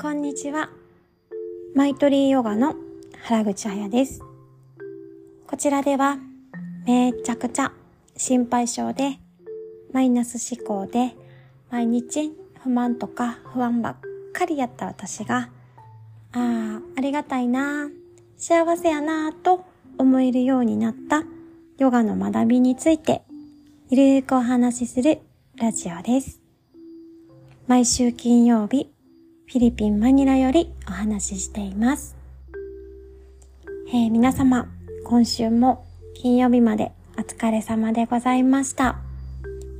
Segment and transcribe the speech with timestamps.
[0.00, 0.70] こんにちは。
[1.74, 2.74] マイトリーヨガの
[3.22, 4.22] 原口彩です。
[5.46, 6.16] こちらでは、
[6.86, 7.70] めちゃくちゃ
[8.16, 9.18] 心配性で、
[9.92, 11.14] マイナス思考で、
[11.70, 13.96] 毎日不満とか不安ばっ
[14.32, 15.50] かりやった私が、
[16.32, 17.90] ああ、ありがたいな、
[18.38, 19.66] 幸せやなと
[19.98, 21.24] 思えるようになった
[21.76, 23.20] ヨガの学びについて、
[23.90, 25.18] ゆるーくお話しする
[25.56, 26.40] ラジオです。
[27.66, 28.90] 毎週金曜日、
[29.50, 32.16] フィリピン・マニラよりお話ししています。
[33.88, 34.68] えー皆様、
[35.02, 39.00] 今週も金曜日までお疲れ様でございました。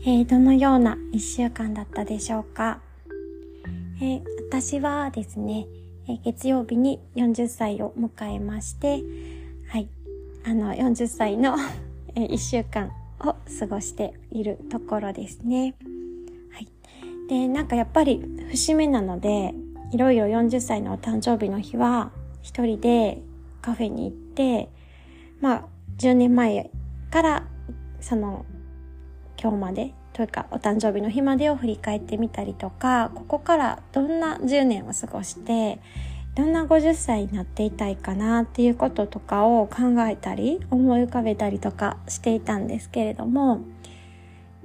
[0.04, 2.80] えーどのような一週間だったでしょうか。
[4.02, 5.68] えー私はですね、
[6.08, 9.04] え月曜日に40歳を迎えまして、
[9.68, 9.88] はい、
[10.46, 11.54] あの40歳の
[12.16, 12.90] えー一週間
[13.20, 15.76] を過ごしているところですね。
[17.30, 19.54] で、なんかやっぱり節目なので、
[19.92, 22.10] いろいろ40歳のお誕生日の日は、
[22.42, 23.22] 一人で
[23.62, 24.68] カフェに行って、
[25.40, 25.64] まあ、
[25.98, 26.70] 10年前
[27.12, 27.46] から、
[28.00, 28.44] その、
[29.40, 35.78] 今日まで、というか、お誕生日の日までを振り返ってみたりとか、ここからどんな10年を過ごして、
[36.34, 43.60] どんな50歳になっていたいかなっていうこととかを考えたり、思い浮かべたりとかしていたんですけれども、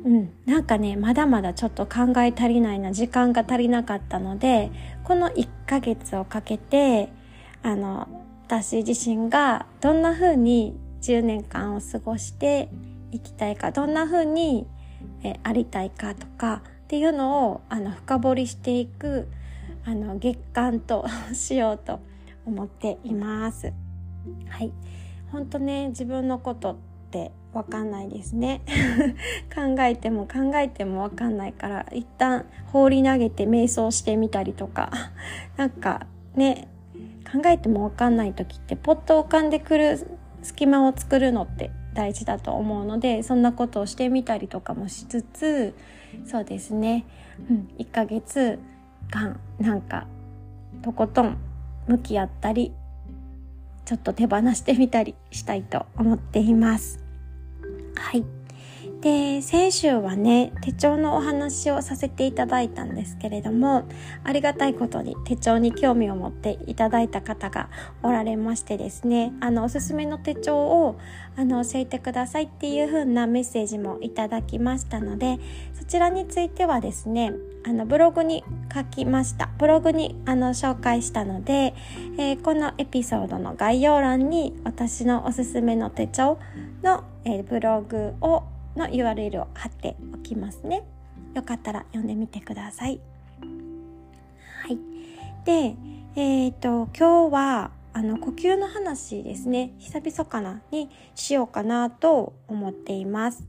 [0.06, 4.72] うん、なんかね、まだまだちょっと考え足りないな、時間が足りなかったので、
[5.04, 7.10] この1ヶ月をかけて、
[7.64, 8.08] あの、
[8.46, 12.70] 私自身がどんな風に10年間を過ごして
[13.12, 14.68] いきたいか、どんな風に
[15.24, 19.28] えありたいかとかっていうのをあの深掘りしていく
[19.86, 22.00] あの月間と しようと
[22.46, 23.74] 思っています。
[24.48, 24.72] はい。
[25.32, 28.62] 本当ね、自分のことってわかんないですね。
[29.54, 34.92] 考えても考えてもわかんないから、一旦放り投げて瞑想してみたりとか、
[35.56, 36.68] なんかね、
[37.32, 45.74] 考えてもわかんない時ってポッと浮かんでくる隙間を作るのって大事だと思うので、そんなことをしてみたりとかもしつつ、
[46.26, 47.06] そうですね、
[47.50, 48.60] うん、1ヶ月
[49.10, 50.08] 間なんか
[50.82, 51.38] とことん
[51.88, 52.74] 向き合ったり、
[53.86, 57.00] ちょっと手放してみたりしたいと思っています。
[57.96, 58.26] はい。
[59.02, 63.84] で、先週はね、手帳のお話をさせていただいたんですけれども、
[64.24, 67.70] ありがたいことに手帳に興味を持っていただいた方が
[68.02, 70.98] おられましてですね、あの、おすすめの手帳を、
[71.36, 75.38] あの、教えてくださいっていう風なメッセージもいただきましたので、
[75.76, 77.34] そちらについてはですね、
[77.68, 79.50] あの、ブログに書きました。
[79.58, 81.74] ブログに、あの、紹介したので、
[82.20, 86.38] えーこのエピソードの概要欄に私のおすすめの手帳
[86.84, 88.44] の、えーブログを
[88.76, 90.84] の URL を貼っておきますね。
[91.34, 93.00] よかったら読んでみてください。
[94.62, 94.78] はい。
[95.44, 95.76] で、
[96.16, 99.74] えっ、と、今日は、あの、呼吸の話ですね。
[99.80, 100.62] 久々かな？
[100.70, 103.44] にしようかなと思っています。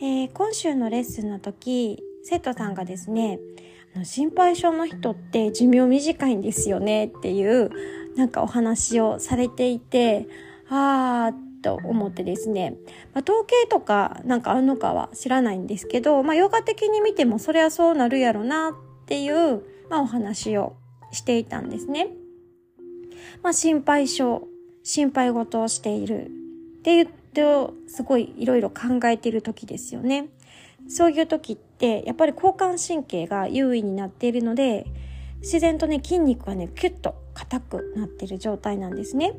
[0.00, 3.38] え今週のレッスンの時、生徒さんがですね、
[4.04, 7.70] 心配性の人って寿命短いんですよねっていう、
[8.16, 10.28] なんかお話をされていて、
[10.68, 12.76] あーと思ってですね、
[13.12, 18.72] まあ、統計とかなんかあるのかは知らないんですけど、まあ、ヨガ的に見てもそれはそうなるやろなっ
[19.06, 20.76] ていう、まあ、お話を
[21.12, 22.08] していたんですね。
[23.42, 24.42] まあ、心配性、
[24.82, 27.20] 心配事をしているって言って、
[27.86, 30.28] すごいいろいろ考えている時ですよね。
[30.88, 34.86] そういう時って、やっぱり交感神経が優位になっているので、
[35.40, 39.32] 自然とね、筋肉がね、キュッと硬くなっている状態なんですね。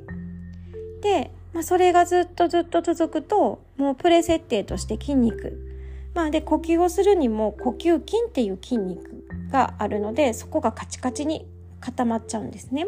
[1.01, 5.67] で、まあ、それがずっとずっと続くと、もうプレ設定として筋肉。
[6.13, 11.47] まあ、で、呼吸をするにも呼吸筋っていう筋肉があるので、そこがカチカチに
[11.79, 12.87] 固まっちゃうんですね。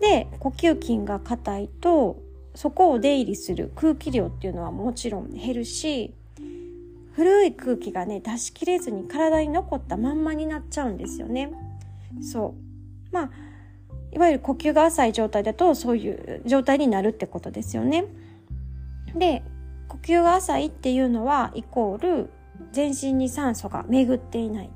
[0.00, 2.18] で、呼吸筋が硬いと、
[2.54, 6.14] そこを出入りする空気量っていうのはもちろん減るし、
[7.12, 11.52] 古い空気がね、出し切れずに体に残ったまんまになっちゃうんですよね。
[12.20, 12.54] そ
[13.10, 13.14] う。
[13.14, 13.30] まあ、
[14.12, 18.04] いわゆる呼吸が浅い状態だとそういう状態になるってことですよね。
[19.16, 19.42] で、
[19.88, 22.30] 呼吸が浅いっていうのはイコール
[22.72, 24.70] 全身に酸素が巡っていない。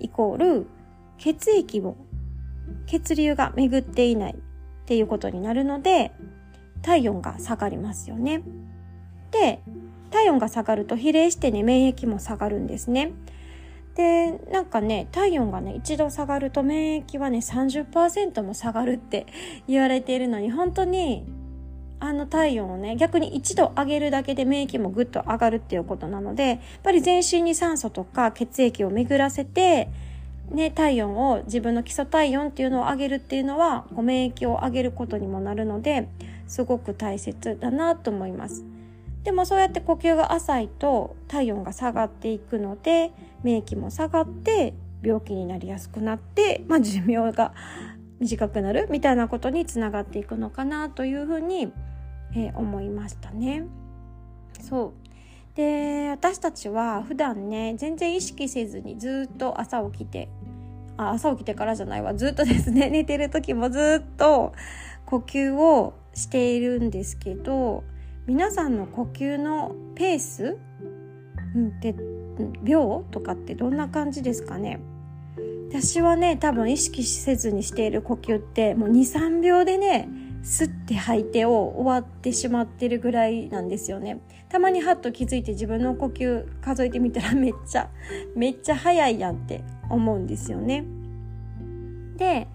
[0.00, 0.66] イコール
[1.18, 1.96] 血液も
[2.86, 4.36] 血流が巡っていないっ
[4.86, 6.12] ていうことになるので
[6.82, 8.42] 体温が下がりますよね。
[9.30, 9.62] で、
[10.12, 13.12] 体温が下がると比例してね、免疫も下がるんですね。
[13.94, 19.26] で、なんかね、体温がね、一度下がると免疫はね、30%も下がるって
[19.68, 21.24] 言われているのに、本当に、
[22.00, 29.88] あの体温をね、逆に一度上げるだけで免疫もぐっと上がるっていうことなので、やっぱり全身に酸素とか血液を巡らせて、
[30.50, 36.08] ね、体温を自分の基礎体温っていうのを上げるっていうのは免疫を上げることにもなるので
[36.46, 38.71] すごく大切だなと思います。
[39.24, 47.52] でもそうやって呼吸が浅いと体温が下がっていくので免疫も下がって病気になりやすくなって、まあ、寿命が
[48.20, 51.72] 短くなるみたいなことにつながっていくのかなというふうに、
[52.34, 53.64] えー、思いましたね。
[54.60, 55.56] そう。
[55.56, 60.30] で私たちは普段ね全然意識せずにずっと朝起きて
[60.96, 62.14] あ朝起きてからじゃないわ。
[62.14, 62.88] ずっとですね。
[62.90, 64.52] 寝てる時もずっと
[65.06, 67.84] 呼吸をしているんですけど
[68.26, 70.58] 皆さんの呼吸のペース、
[71.54, 71.94] うん、で
[72.62, 74.80] 秒とかってどんな感じですかね？
[75.68, 80.08] 私はね多分意識せずにしている呼吸ってもう23秒でね
[80.42, 84.20] 吸って吐いてを終わってしまってるぐらいなんですよね。
[84.48, 87.88] たまにハッと気づいて自分の呼吸数えてみたら めっちゃ
[88.36, 90.84] めっちゃ早いやんって思うんですよね。
[92.18, 92.46] で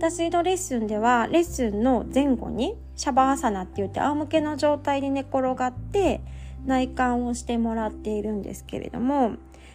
[0.00, 6.22] 私のレッスンではレッスンの前後にシャバーサナって言って仰向けの状態で寝転がって
[6.64, 9.32] 内観をしてもらっているんですけれども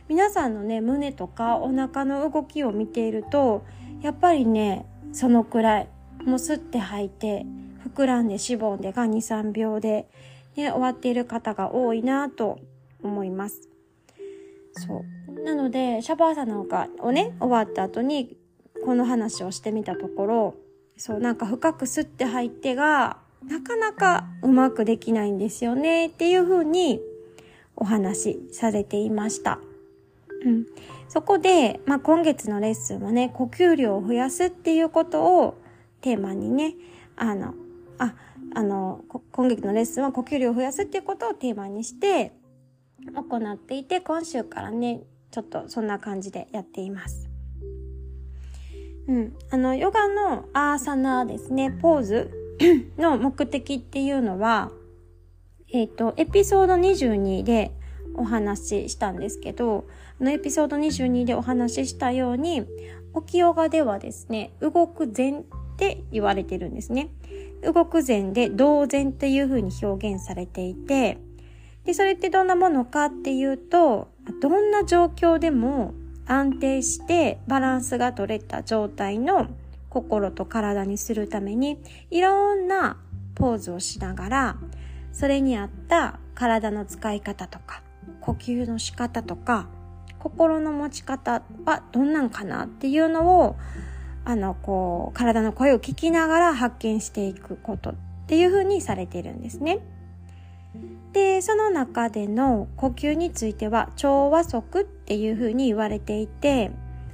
[0.09, 3.63] 皆さんのね胸とかお腹の動きを見ていると
[4.01, 5.89] やっぱりねそのくらい
[6.25, 7.45] もう吸って吐いて
[7.95, 10.09] 膨らんでしぼんでが23秒で、
[10.55, 12.57] ね、終わっている方が多いなと
[13.03, 13.69] 思います。
[14.73, 15.03] そ
[15.37, 18.37] うなのでシャバーサナをね終わった後に
[18.85, 20.55] この話をしてみたところ
[20.97, 23.17] そうなんか深く吸って吐いてが
[23.47, 26.99] なかなかうまくできないんですよねっていうふうに
[27.75, 29.59] お話しされていました。
[30.45, 30.65] うん、
[31.09, 35.57] そこで、まあ、今月のレッスンはね、呼吸量を増やすっていうことを
[36.01, 36.75] テーマにね、
[37.15, 37.53] あの、
[37.97, 38.13] あ、
[38.53, 42.33] あの、今月のレッスンは呼吸量を増やすっていうことをテーマにして
[43.13, 45.01] 行っていて、今週からね、
[45.31, 47.34] ちょっとそんな感じでやっています。
[49.07, 49.35] うん。
[49.51, 52.31] あの、ヨガのアーサナですね、ポーズ
[52.97, 54.71] の目的っていうのは、
[55.71, 57.71] えっ、ー、と、エピソード22で
[58.15, 59.85] お話ししたんですけど、
[60.19, 62.65] あのエピソード22でお話ししたように、
[63.15, 65.43] 起きヨガではですね、動く前っ
[65.77, 67.09] て言われてるんですね。
[67.61, 71.17] 動く前で同然っていう風に表現されていて、
[71.83, 74.09] で、それってどんなものかっていうと、
[74.41, 75.93] どんな状況でも
[76.27, 79.47] 安定してバランスが取れた状態の
[79.89, 81.79] 心と体にするために
[82.11, 82.97] いろんな
[83.35, 84.57] ポーズをしながら
[85.11, 87.81] それに合った体の使い方とか
[88.21, 89.67] 呼吸の仕方とか
[90.19, 93.55] 心の持ち方はどんなんかなっていうのを
[94.25, 97.95] あのこう体の声を聞きながら発見していくことっ
[98.25, 99.79] ていうふうにされているんですね。
[101.13, 106.71] でその中での呼吸については調和則っっていうふうに言われていて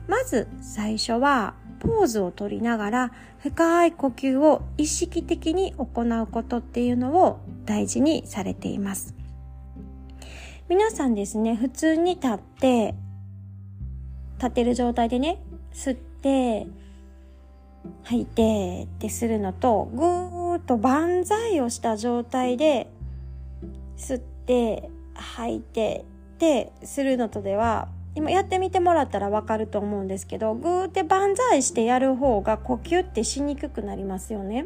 [0.07, 9.15] まず最初はポーズをとりながら深い呼吸を意識的に行うことっていうのを大事にされています。
[10.69, 12.95] 皆さんですね、普通に立って、
[14.37, 15.41] 立てる状態でね、
[15.73, 16.67] 吸って、
[18.03, 22.87] 吐いてってするのと、ぐーっと万歳をした状態で
[23.97, 26.05] 吸って吐いて
[26.41, 34.65] てするのとでは今やってみてもらったらわかると思うんですけどグーって万歳してやる方が呼吸ってしにくくなりますよね。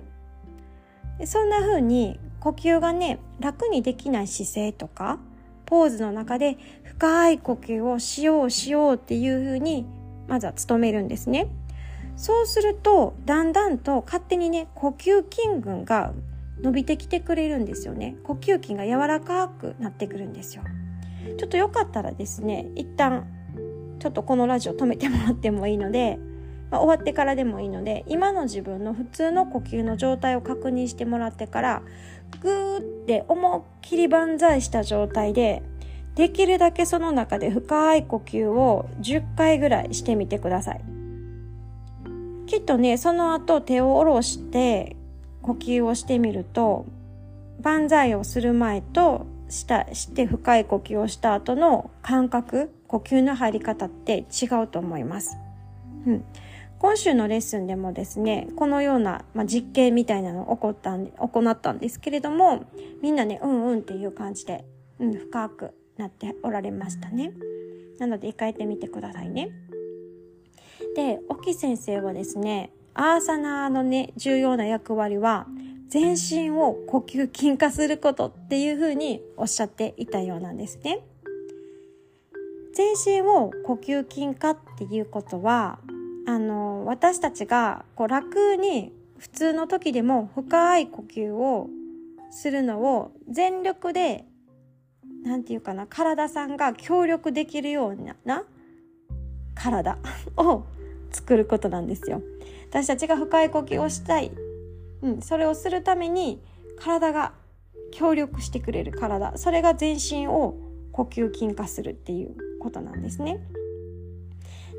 [1.26, 5.20] そんな風に呼吸がね楽にできない姿勢とか
[5.66, 9.86] ポーズの中で深い呼吸をしようしようっていう風に
[10.28, 11.48] まずは努めるんですね。
[12.16, 16.14] そうするとだんだんと勝手にね呼吸筋群が
[16.62, 20.64] 伸びてきてくれるんですよね呼吸筋が柔らかくなってくるんですよ
[21.38, 23.28] ちょっとよかったらですね一旦
[24.00, 26.20] ちょっとこのラジオ止めてもらってもいいので、
[26.70, 31.82] まあ、終わってからでもいいので今の自分の普通の呼吸の状態を確認してもらってから
[32.42, 35.64] グーって思いっきり万歳した状態で
[36.16, 40.82] できるだけその中で深い呼吸を10回ぐらいしてみてください。
[42.48, 44.96] きっとねその後手を下ろして
[45.42, 46.86] 呼吸をしてみると
[47.62, 55.38] 万歳をする前としたして深い呼吸をした後の感覚呼吸の入り方って違うと思います。
[56.06, 56.26] うん、
[56.80, 62.66] 今週のレッスンでもですねこのような、まあ、実験みたいなのを行ったん行ったんですけれども
[63.02, 64.66] みんなねうんうんっていう感じで、
[65.00, 67.32] うん、深くなっておられましたね。
[68.00, 69.52] なので一回やってみてくださいね。
[70.96, 75.48] で、沖先生はですね、アーサナーのね、重要な役割は、
[75.90, 81.00] 全身を呼吸筋化することっていうふうにおっしゃっていたようなんですね。
[82.74, 85.80] 全身を呼吸筋化っていうことは、
[86.28, 91.70] あの、私たちがこう楽に普通の時でも深い呼吸を
[92.32, 94.26] するのを全力で、
[95.24, 98.44] なんていうかな、体さんが協力できるような
[99.54, 99.98] 体
[100.36, 100.66] を
[101.12, 102.22] 作ることなんですよ。
[102.70, 104.32] 私たちが深い呼吸をしたい。
[105.06, 106.42] うん、それをするために
[106.78, 107.34] 体が
[107.92, 109.38] 協力してくれる体。
[109.38, 110.58] それが全身を
[110.92, 113.40] 呼吸筋化するっていうことなんですね。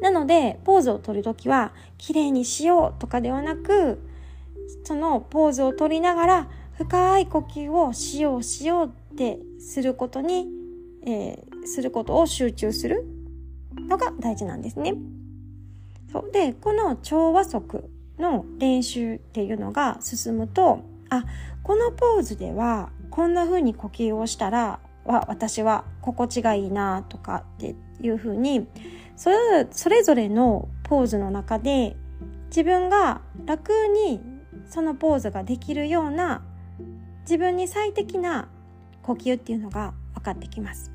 [0.02, 4.00] なので、ポーズを取るときは、綺麗にしようとかではなく、
[4.84, 10.48] そのポーズを取りながら、深い呼吸をしようしようってすることに、
[11.06, 13.06] えー、することを集中する
[13.88, 14.94] のが大事なんですね。
[16.12, 20.80] そうで、この調和則の練習っていうのが進むと、
[21.10, 21.24] あ、
[21.62, 28.66] このポーズではこんな風に呼吸をしたら、は私は心地がいいなとかっていう風に
[29.14, 31.96] それそれぞれのポーズの中で
[32.48, 34.20] 自分が楽に
[34.68, 36.42] そのポーズができるような
[37.22, 38.48] 自分に最適な
[39.02, 40.92] 呼吸っていうのが分かってきます。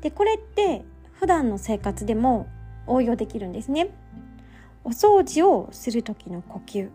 [0.00, 2.46] でこれって普段の生活でも
[2.86, 3.88] 応用できるんですね。
[4.84, 6.90] お掃除をする時の呼吸。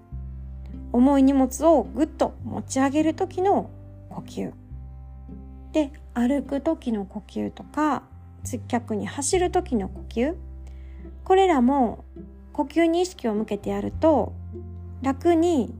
[0.91, 3.69] 重い荷物をぐっと持ち上げる時の
[4.10, 4.51] 呼吸。
[5.72, 8.03] で歩く時の呼吸とか
[8.43, 10.36] 接客に走る時の呼吸。
[11.24, 12.05] これらも
[12.53, 14.34] 呼吸に意識を向けてやると
[15.01, 15.74] 楽に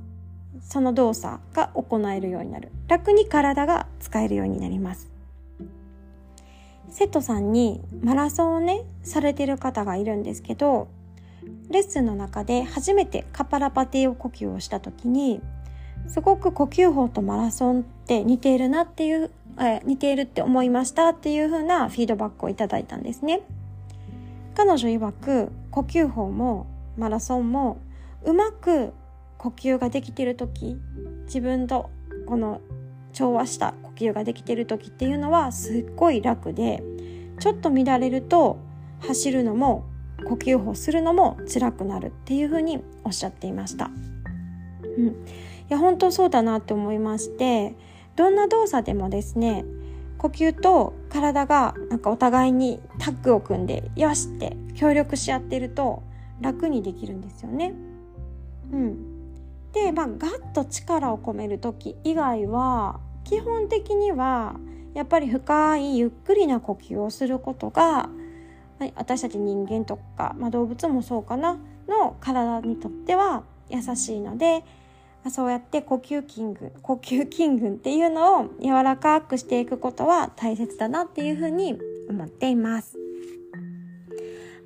[0.62, 2.72] その動作が行えるようになる。
[2.88, 5.12] 楽に体が使えるようになります。
[6.90, 10.88] 生徒さんにマラソンをねされてる方がいるんですけど
[11.70, 15.42] レッスンの中で初めてカパラパティオ呼吸をした時に
[16.08, 23.42] すごく呼吸法とマラソンって似ているなっていうえ似ているって思いましたっていう風なフィードバックをいただいたんですね。
[24.56, 26.68] 彼女曰く呼吸法も
[26.98, 27.80] マラソンも
[28.24, 28.94] うまく
[29.38, 30.78] 呼吸ができてる時
[31.26, 31.90] 自分と
[32.26, 32.60] この
[33.14, 36.84] 調和した呼吸ができてる時っていうのはすっごい楽で
[37.40, 38.58] ちょっと乱れると
[39.00, 39.86] 走るのも
[40.26, 43.90] 呼吸法するのも辛くなるっていうふうにおっしゃっていました。
[44.84, 45.14] うん、い
[45.70, 47.76] や本当そうだなって思いまして
[48.16, 49.66] どんな動作でもですね
[50.18, 56.04] 呼吸と体がなんかお互いにタッグを組んでよしって協力し合ってると
[56.42, 57.74] 楽にできるんですよね。
[58.72, 64.56] うん、でまあガッと力を込める時以外は基本的には
[64.94, 68.10] やっぱり深いゆっくりな呼吸をすることが
[68.96, 71.58] 私たち人間とか、まあ、動物もそうかな
[71.88, 74.64] の体にとっては優しいので
[75.30, 81.78] そうやって呼吸筋群、呼吸筋群っていうのを柔らかくしていくことは大切だなっていうふうに
[82.10, 82.98] 思っています。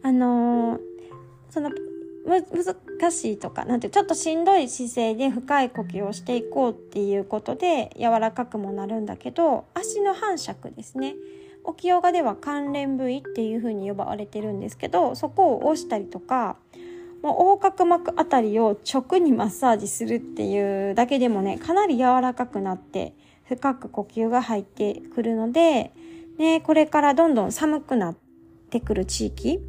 [0.03, 0.79] あのー、
[1.49, 1.71] その、
[2.25, 11.15] 難しいとか、なんてちょっとしんどい姿勢で深い呼吸をしていこうっていうことで柔らかくもなるんだけど、足の反射区ですね。
[11.63, 16.57] 沖ヨガでは関連部位っていうふうに呼ばれてるんですけど、そこを押したりとか、
[17.21, 23.13] もう横隔膜あたりを直にマッサージするっていうだけでもね、かなり柔らかくなって
[23.45, 25.93] 深く呼吸が入ってくるので、
[26.37, 28.15] ね、これからどんどん寒くなっ
[28.69, 29.59] てくる地域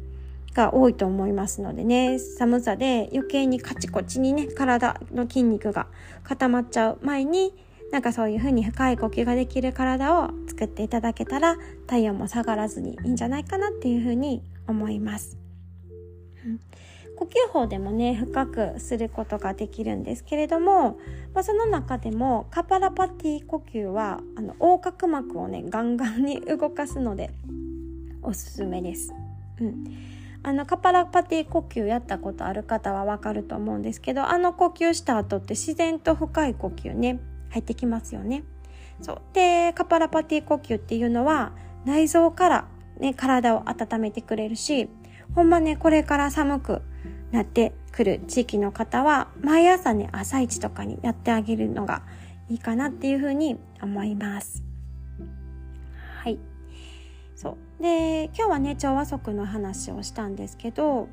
[0.53, 5.87] が多いと思いますのでね、寒さで余計にカチコチにね、体の筋肉が
[6.23, 7.53] 固まっちゃう前に、
[7.95, 11.55] なんかそういう風に深い呼吸ができる体を作っていただけたら
[11.87, 15.37] 体温も下がらずにいいんじゃないかなっていう風に思います。
[16.45, 16.59] うん
[17.15, 20.99] 呼吸法でもね深くすることができるんですけれども、
[21.33, 27.31] まあ、その中でもカパラパティ呼吸はあの横隔膜をねガンガンに動かすので
[28.21, 29.13] おすすめです。
[29.61, 29.85] うん
[30.43, 37.21] あのカパラパティ呼吸やったことある方はわかると思うんですけどあの呼吸した後って自然と深い呼吸ね
[37.55, 38.43] 入ってきますよね。
[39.01, 41.51] そうでカパラパティ呼吸っていうのは
[41.83, 42.67] 内臓から
[42.99, 44.87] ね体を温めてくれるし
[45.33, 46.81] ほんまねこれから寒く
[47.31, 52.01] なってくる地域の方は、毎朝ね、朝一とかにやってあげるのが
[52.49, 54.63] いいかなっていうふうに思います。
[56.23, 56.39] はい。
[57.35, 57.83] そう。
[57.83, 61.09] で、今日はね、調和則の話をしたんですけど、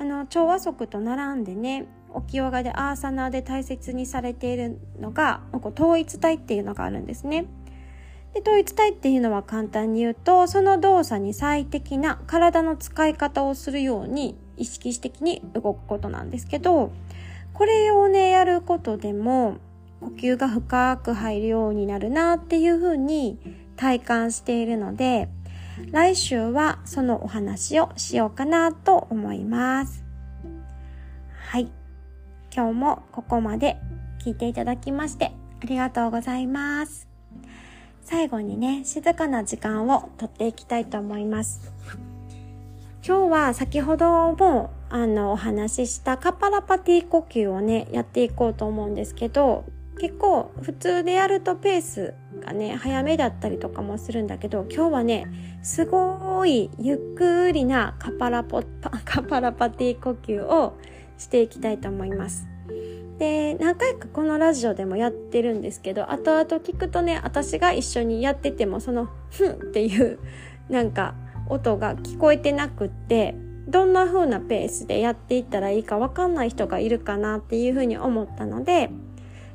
[0.00, 7.44] あの、調和則と並んでね、沖ヨガでアーサナーで大切にされているのが、統一体っていうのがあるんですね。
[8.32, 16.92] で統一体っていうのは簡単に言うと、その動作に最適な体の使い方をするように意識的に動くことなんですけど、
[17.52, 19.58] これをね、やることでも、
[20.00, 23.38] 呼吸が深く入るようになるなっていうふうに
[23.76, 25.28] 体感しているので、
[25.90, 30.04] 来週はそのお話をしようかなと思います。
[31.48, 31.68] はい。
[32.54, 33.78] 今日もここまで
[34.24, 35.32] 聞いていただきまして
[35.62, 37.08] ありがとうございます。
[38.02, 41.72] 最後にね、静かな時間をとっていきたいと思います。
[43.06, 49.64] 今日は先ほどもあのお話ししたカパラパティ呼吸をね、やっていこうと思うんですけど、
[50.00, 55.26] 結構普通でやるとペースがね、早めだったりとかもするんだけど、今日はね、
[55.62, 60.78] すごいゆっくりなカパラポパ、 カパラパティ呼吸を
[61.18, 62.48] していきたいと思います。
[63.18, 70.18] で、何回かこのラジオでもやってるんですけど、後々聞くとね、私が一緒にやってても、その、ふんっていう、
[70.70, 71.14] なんか、
[71.50, 73.34] 音が聞こえてなくって、
[73.68, 78.88] どんな風なペースでやっていったらいいかわかんない人がいるかなっていう風に思ったので、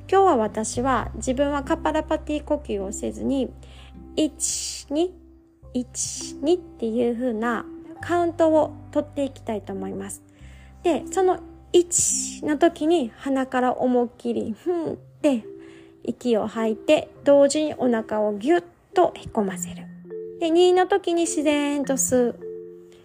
[0.08, 3.52] 今日は私は自分はカパラパティ呼吸をせずに、
[4.18, 5.10] 1、2、
[5.74, 7.66] 1、2っていう風な
[8.02, 10.22] カウントを取っていきたいと思います。
[10.84, 11.40] で、その
[11.74, 15.44] 1の時に鼻から思いっきり、ふんって
[16.04, 19.88] 息を吐いて、同時にお腹をギュッとへこませる。
[20.40, 22.40] で、2の時に自然と吸う。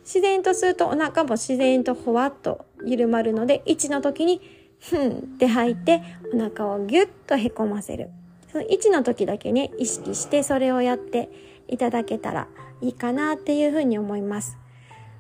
[0.05, 6.03] 自然と吸うとお腹も自然とほわっと緩まるので、1の時に、ふんって吐いて、
[6.35, 8.11] お腹をギュッとへこませる。
[8.51, 11.31] その1の時だけね、意識してそれをやって
[11.69, 12.49] いただけたら
[12.81, 14.59] いいかなっていうふうに思います。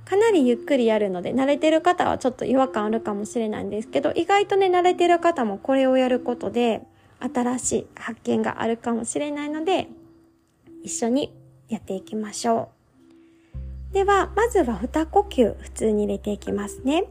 [0.05, 6.83] かなりゆっくりやるので、慣れてる方はちょっと違和感あるかもしれないんですけど、意外とね、慣れてる方もこれをやることで、
[7.21, 9.89] 新しい発見があるかもしれないので、
[10.83, 11.33] 一緒に
[11.69, 12.71] やっていきましょ
[13.91, 13.95] う。
[13.95, 17.05] では、まずは二呼吸普通に入れていきますね。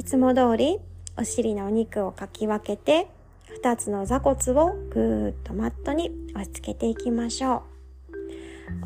[0.00, 0.78] いつも通り、
[1.18, 3.08] お尻のお肉をかき分けて、
[3.48, 7.64] 二つの座骨をぐーっとマットに押し付けていきましょ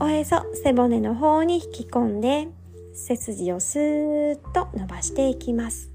[0.00, 0.06] う。
[0.06, 2.48] おへそ、背骨の方に引き込んで、
[2.94, 5.88] 背筋をスーッと伸ばしていきます。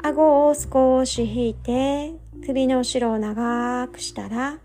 [0.00, 2.12] 顎を少し引いて、
[2.46, 4.60] 首の後ろを長くしたら、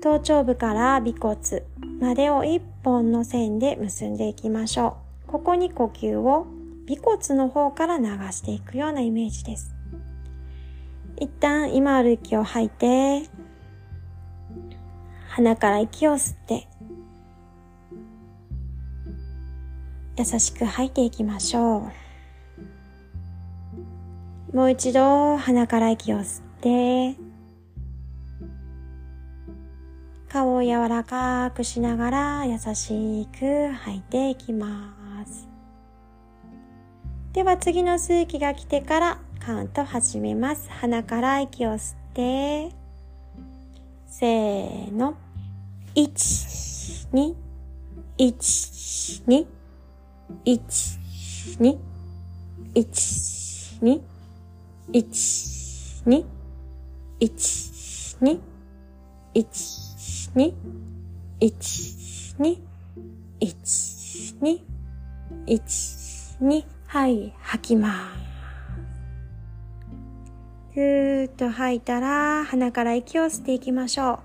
[0.00, 1.36] 頭頂部から尾骨
[2.00, 5.30] までを一本の線で結んでいきましょう。
[5.32, 6.46] ここに呼吸を
[6.88, 9.74] 尾骨の方から流していくようなイメージです。
[11.16, 13.22] 一旦今ある息を吐いて、
[15.28, 16.66] 鼻から息を吸って、
[20.18, 21.88] 優しく吐いていきましょ
[24.52, 24.56] う。
[24.56, 27.16] もう一度鼻から息を吸って、
[30.28, 35.01] 顔を柔らかくしながら優しく吐いていきます。
[37.32, 40.68] では次の吸う息が来てからカウント始めます。
[40.70, 42.70] 鼻から息を吸って、
[44.06, 45.14] せーの。
[45.94, 47.34] 1、2、
[48.18, 49.46] 1、2、
[50.44, 51.78] 1、2、
[52.74, 54.00] 1、2、
[54.92, 56.24] 1、2、
[57.22, 58.40] 1、2、
[59.34, 59.52] 1、
[60.36, 60.50] 2、
[61.40, 62.58] 1、2、
[63.40, 64.60] 1、2、
[65.46, 68.22] 1、2、はい、吐きます。
[70.74, 74.20] ふーっと吐いたら、鼻から息を吸っていきましょ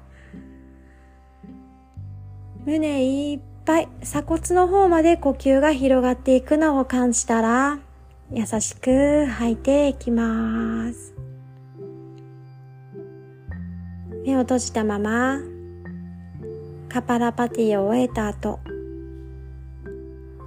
[2.65, 2.69] う。
[2.69, 7.79] 胸いっぱい、鎖骨の方まで呼吸が広がっていくのを感じたら、
[8.33, 11.15] 優しく吐いていきます。
[14.25, 15.39] 目を閉じたまま、
[16.89, 18.59] カパラパティを終えた後、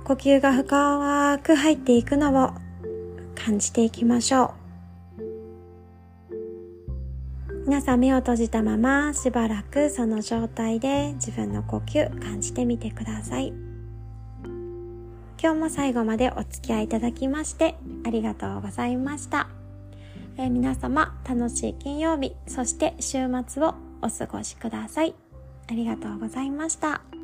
[0.04, 2.52] 呼吸が深く入っていくのを
[3.34, 4.60] 感じていきましょう。
[7.66, 13.52] 皆さん目を閉じたまましばらくその状態で自分の呼吸感じてみてください。
[15.40, 19.48] 今日も最後までお付き合いいただきましてありがとうございました。
[20.36, 25.14] えー、皆様楽しい金曜日、そして週末をお過ごしください。
[25.68, 27.19] ありがとうございました。